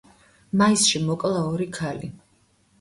[0.61, 2.13] მაისში მოკლა ორი ქალი.